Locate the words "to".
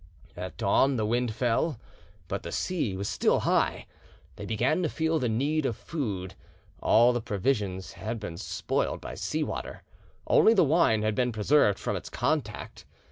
4.81-4.89